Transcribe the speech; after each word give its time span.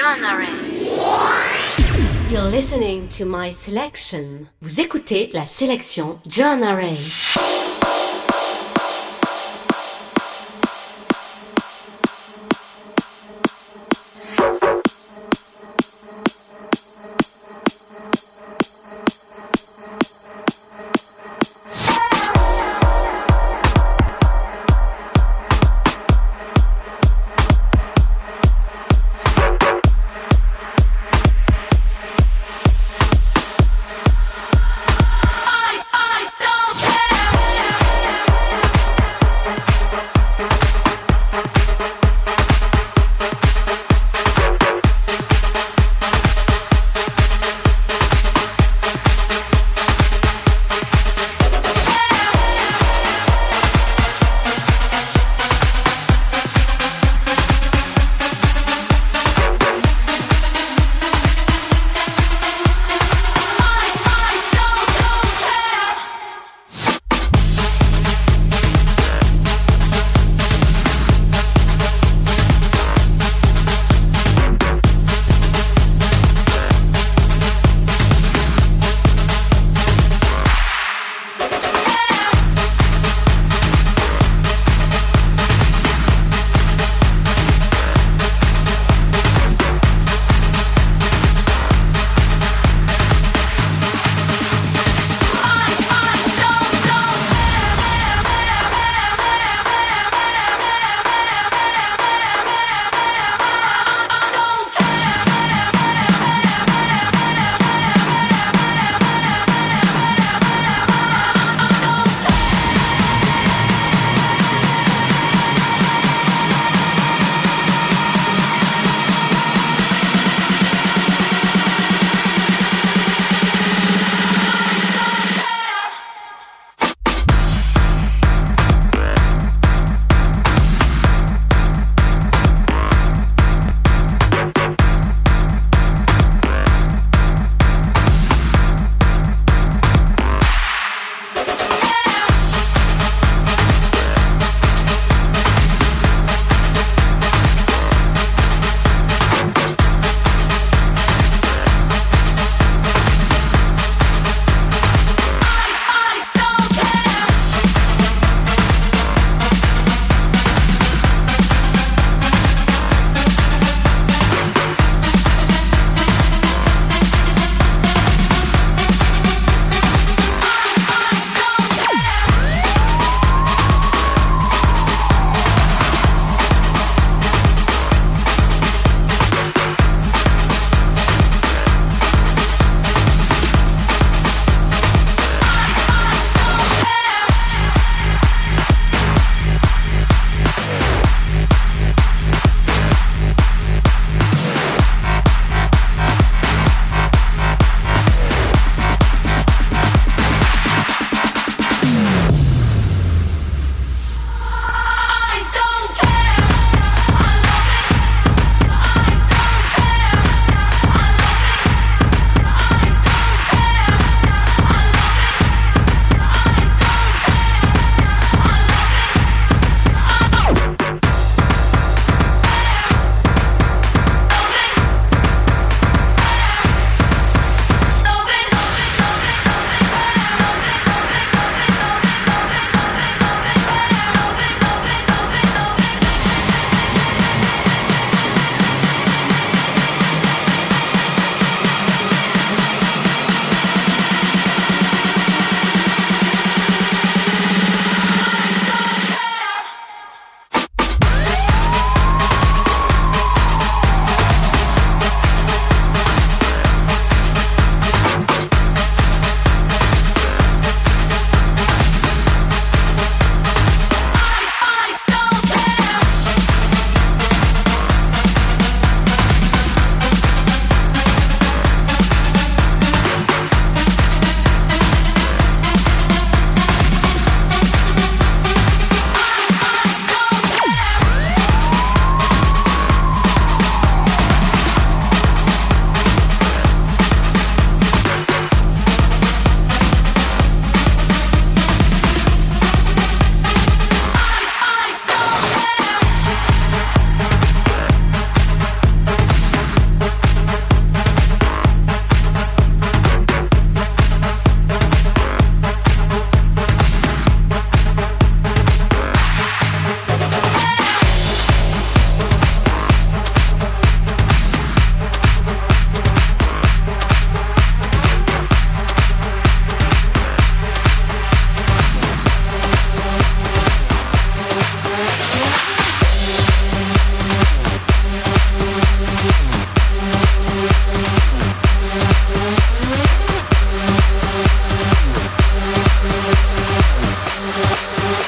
Array. 0.00 0.48
You're 2.28 2.50
listening 2.50 3.08
to 3.10 3.24
my 3.24 3.52
selection. 3.52 4.48
Vous 4.60 4.80
écoutez 4.80 5.30
la 5.32 5.46
sélection 5.46 6.18
John 6.26 6.64
Array. 6.64 6.96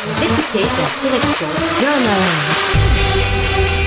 Vous 0.08 0.22
écoutez 0.22 0.60
la 0.60 1.00
sélection 1.00 1.48
Journal. 1.80 3.85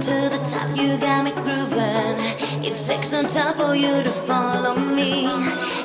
to 0.00 0.30
the 0.30 0.40
top, 0.48 0.68
you 0.78 0.96
got 0.98 1.24
me 1.24 1.30
grooving. 1.42 2.16
It 2.64 2.78
takes 2.78 3.12
no 3.12 3.22
time 3.22 3.52
for 3.52 3.74
you 3.74 3.92
to 4.02 4.10
follow 4.10 4.74
me. 4.74 5.24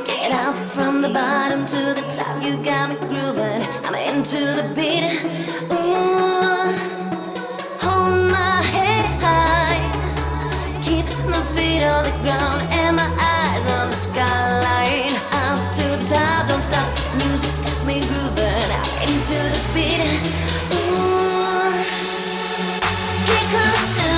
Get 0.06 0.32
up 0.32 0.56
from 0.70 1.02
the 1.02 1.10
bottom 1.10 1.66
to 1.66 1.82
the 1.94 2.06
top, 2.08 2.42
you 2.42 2.56
got 2.64 2.90
me 2.90 2.96
grooving. 2.96 3.62
I'm 3.84 3.96
into 4.16 4.40
the 4.56 4.64
beat. 4.76 5.04
Ooh, 5.70 6.72
hold 7.84 8.32
my 8.32 8.62
head 8.76 9.06
high. 9.20 9.84
Keep 10.82 11.06
my 11.28 11.42
feet 11.54 11.84
on 11.84 12.06
the 12.06 12.16
ground 12.24 12.62
and 12.72 12.96
my 12.96 13.10
eyes 13.20 13.68
on 13.68 13.90
the 13.90 13.96
skyline. 13.96 15.12
Up 15.44 15.60
to 15.74 15.84
the 16.00 16.06
top, 16.08 16.48
don't 16.48 16.64
stop. 16.64 16.88
Music's 17.18 17.60
got 17.60 17.86
me 17.86 18.00
grooving. 18.00 18.70
I'm 18.80 19.10
into 19.10 19.36
the 19.56 19.62
beat. 19.74 20.25
close 23.56 24.15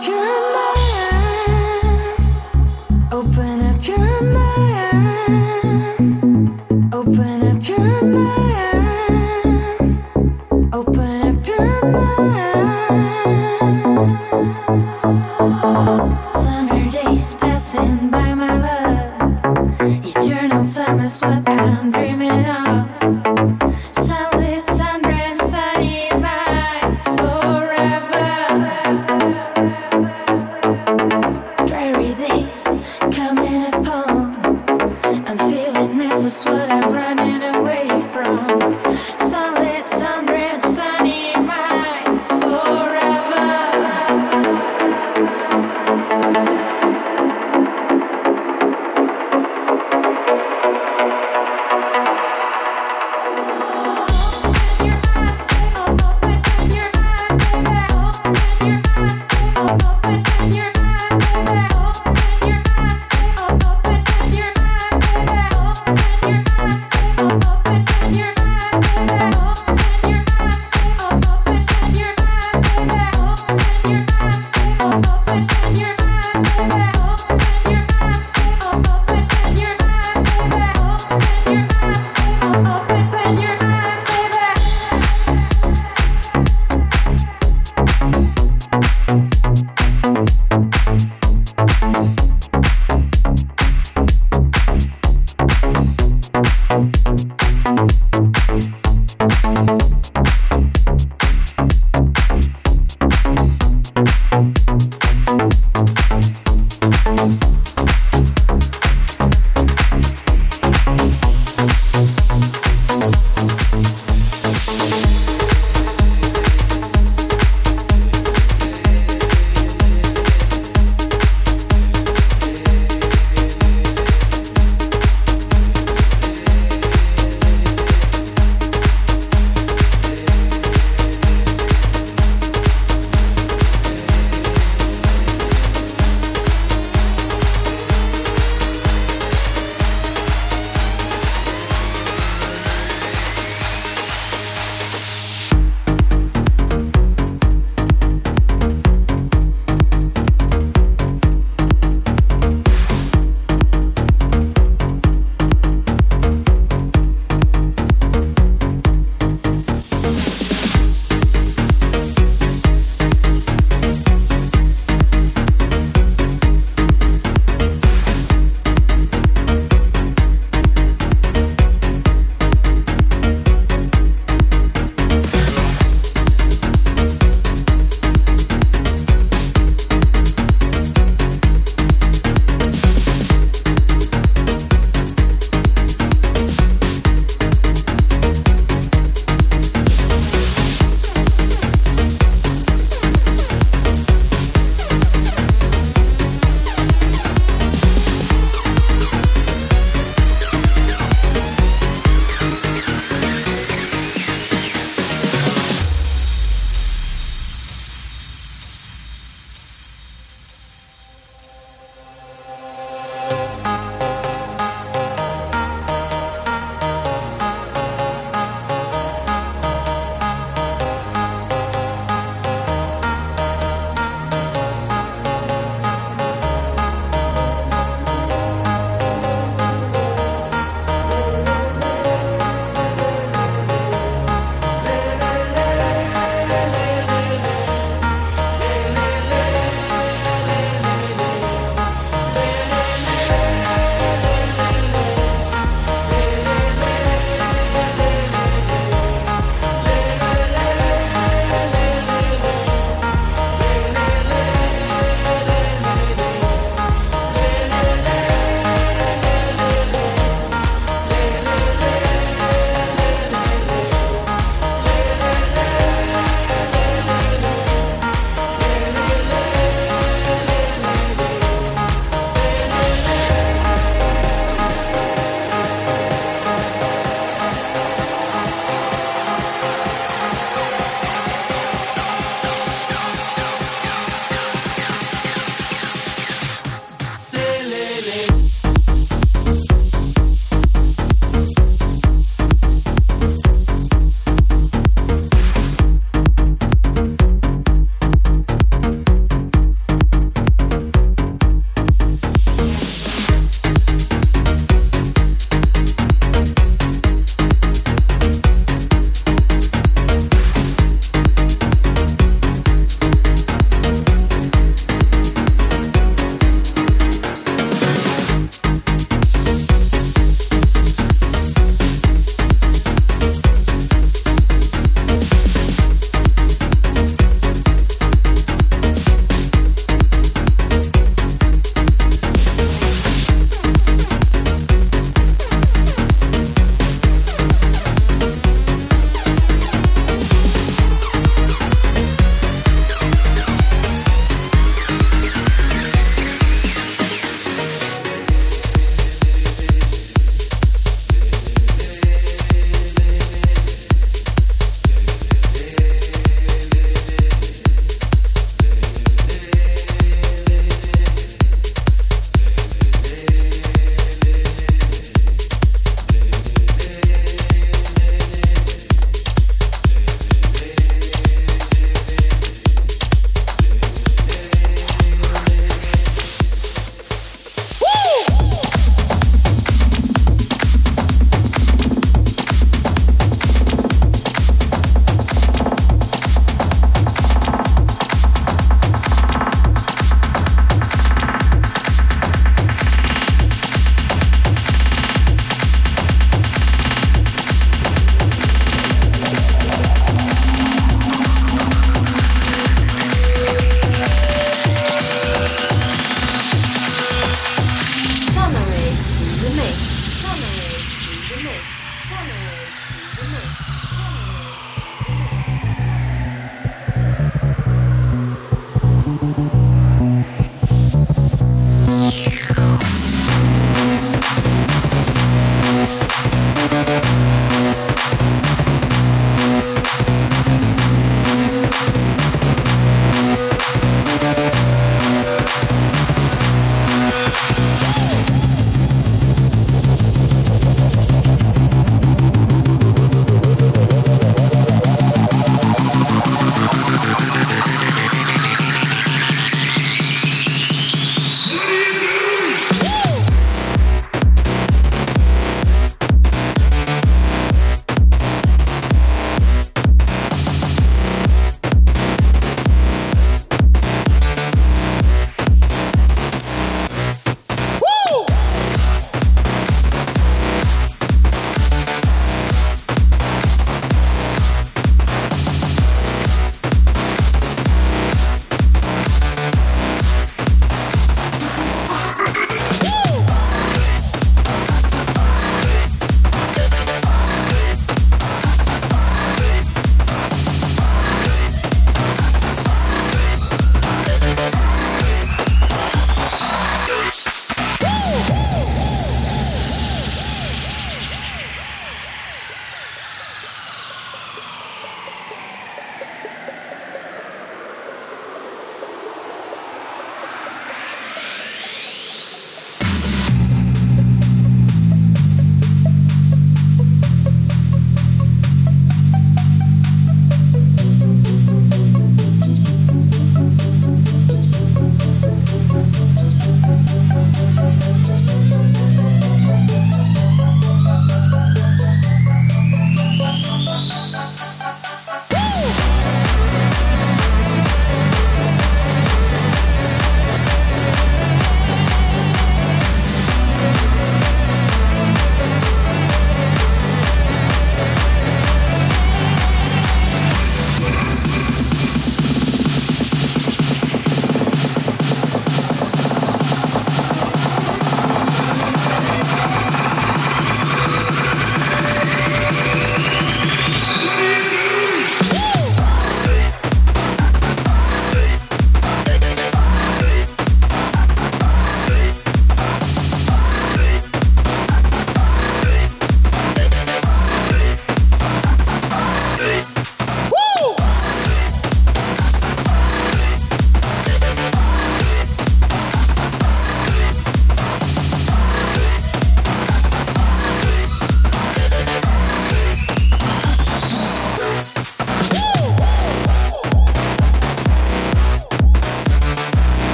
That's 0.00 0.08
what 0.08 0.18
I'm 0.18 0.50
running 8.14 8.99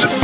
fat 0.00 0.23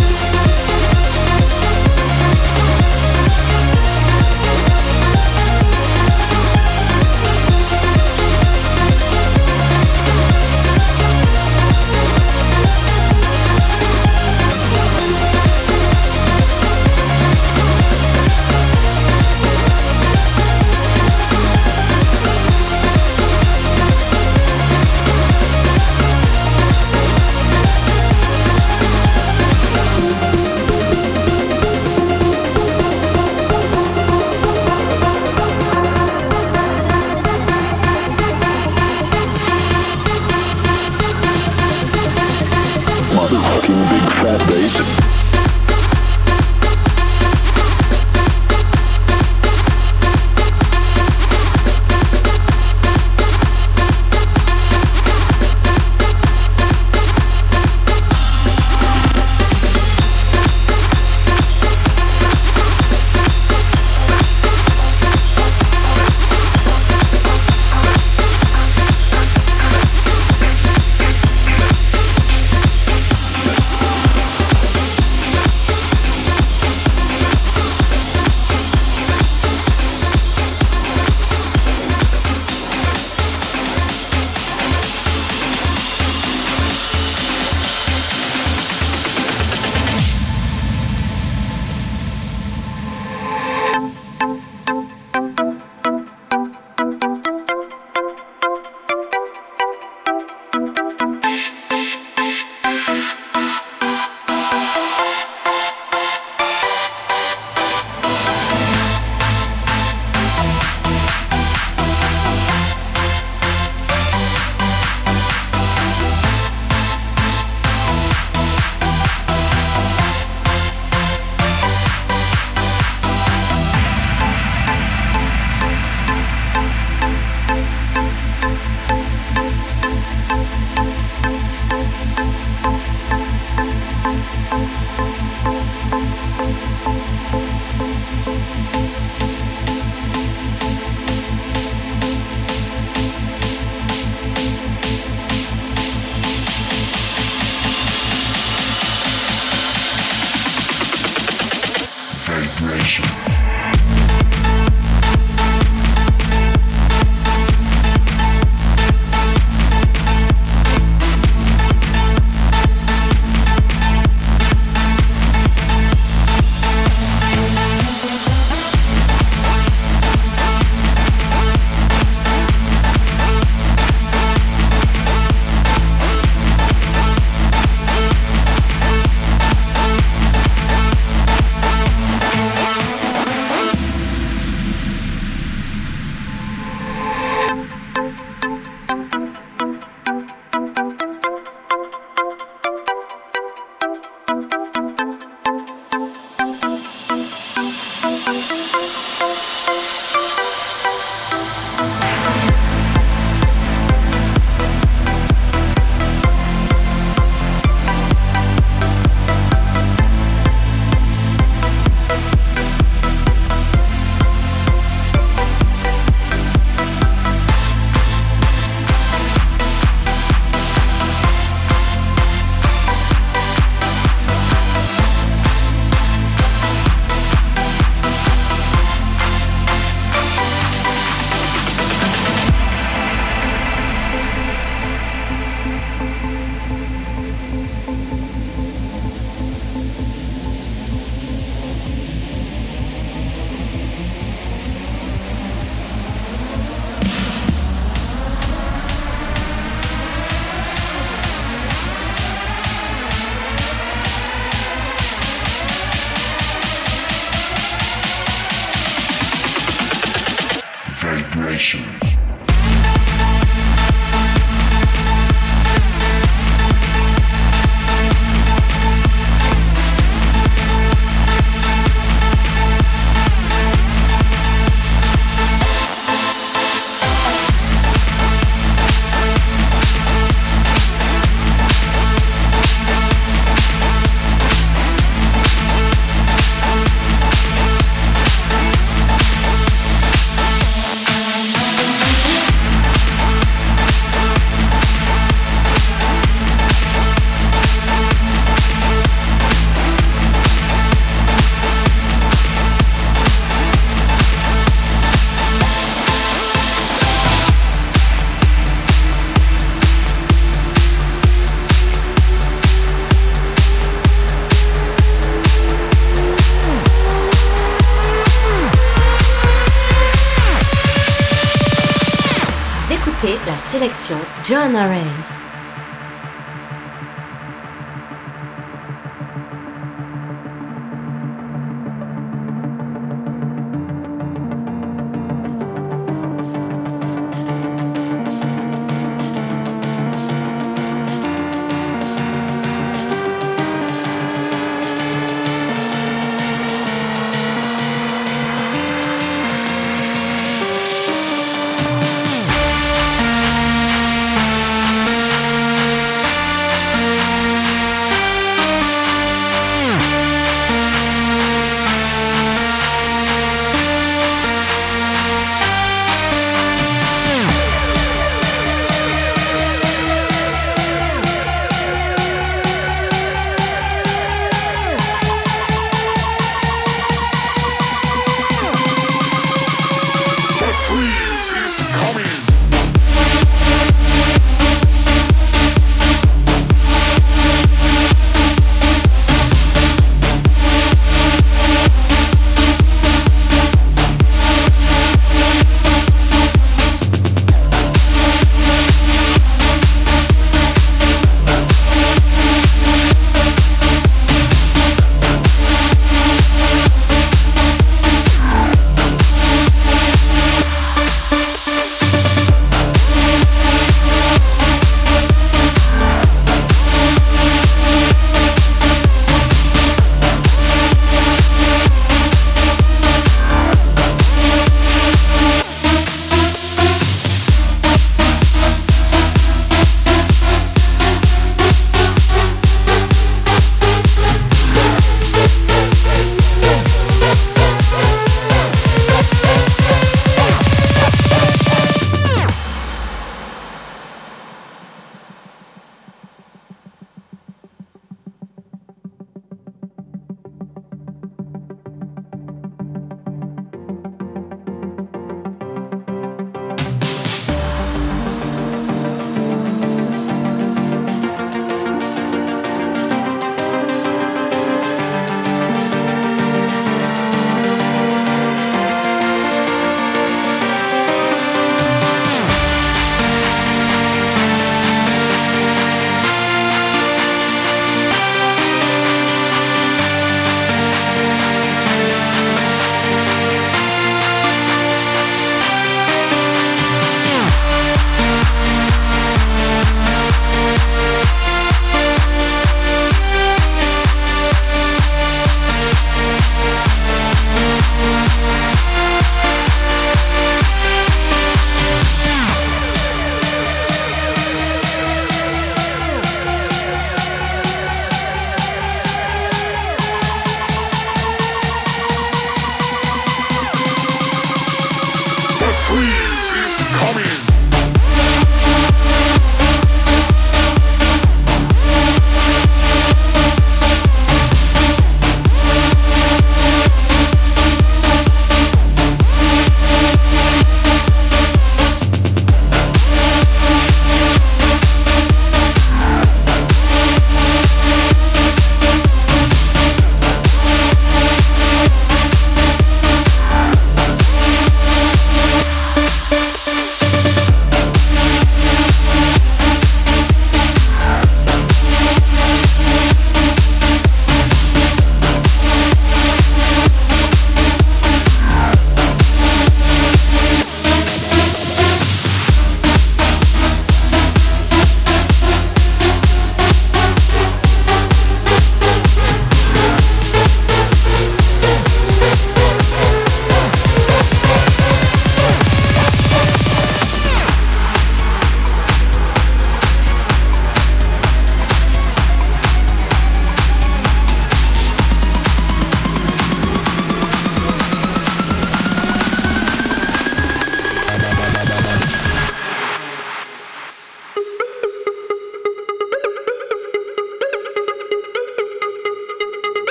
la 323.23 323.57
sélection 323.59 324.17
John 324.49 324.75
Arrays. 324.75 325.50